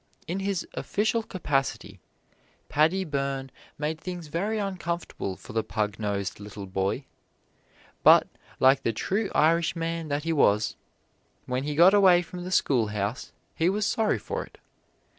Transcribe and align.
In 0.27 0.39
his 0.39 0.67
official 0.73 1.21
capacity 1.21 1.99
Paddy 2.69 3.05
Byrne 3.05 3.51
made 3.77 4.01
things 4.01 4.29
very 4.29 4.57
uncomfortable 4.57 5.35
for 5.37 5.53
the 5.53 5.63
pug 5.63 5.99
nosed 5.99 6.39
little 6.39 6.65
boy, 6.65 7.05
but, 8.01 8.27
like 8.59 8.81
the 8.81 8.93
true 8.93 9.29
Irishman 9.35 10.07
that 10.07 10.23
he 10.23 10.33
was, 10.33 10.75
when 11.45 11.65
he 11.65 11.75
got 11.75 11.93
away 11.93 12.23
from 12.23 12.43
the 12.43 12.49
schoolhouse 12.51 13.31
he 13.53 13.69
was 13.69 13.85
sorry 13.85 14.17
for 14.17 14.43
it. 14.43 14.57